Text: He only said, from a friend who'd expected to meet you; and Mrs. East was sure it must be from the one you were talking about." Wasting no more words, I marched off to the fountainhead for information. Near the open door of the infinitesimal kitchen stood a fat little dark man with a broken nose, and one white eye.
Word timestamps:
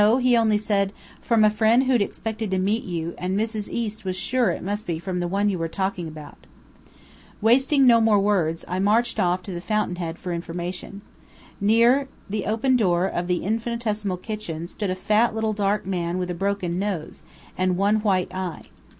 He 0.21 0.35
only 0.35 0.57
said, 0.57 0.93
from 1.21 1.43
a 1.43 1.51
friend 1.51 1.83
who'd 1.83 2.01
expected 2.01 2.49
to 2.49 2.57
meet 2.57 2.81
you; 2.85 3.13
and 3.19 3.37
Mrs. 3.39 3.69
East 3.69 4.03
was 4.03 4.15
sure 4.15 4.49
it 4.49 4.63
must 4.63 4.87
be 4.87 4.97
from 4.97 5.19
the 5.19 5.27
one 5.27 5.47
you 5.47 5.59
were 5.59 5.67
talking 5.67 6.07
about." 6.07 6.47
Wasting 7.39 7.85
no 7.85 8.01
more 8.01 8.17
words, 8.17 8.65
I 8.67 8.79
marched 8.79 9.19
off 9.19 9.43
to 9.43 9.51
the 9.51 9.61
fountainhead 9.61 10.17
for 10.17 10.33
information. 10.33 11.03
Near 11.59 12.07
the 12.27 12.47
open 12.47 12.75
door 12.75 13.05
of 13.05 13.27
the 13.27 13.43
infinitesimal 13.43 14.17
kitchen 14.17 14.65
stood 14.65 14.89
a 14.89 14.95
fat 14.95 15.35
little 15.35 15.53
dark 15.53 15.85
man 15.85 16.17
with 16.17 16.31
a 16.31 16.33
broken 16.33 16.79
nose, 16.79 17.21
and 17.55 17.77
one 17.77 17.97
white 17.97 18.33
eye. 18.33 18.69